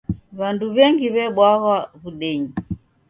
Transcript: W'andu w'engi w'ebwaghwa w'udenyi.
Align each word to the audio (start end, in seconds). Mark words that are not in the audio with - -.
W'andu 0.39 0.65
w'engi 0.75 1.07
w'ebwaghwa 1.15 1.77
w'udenyi. 2.01 2.51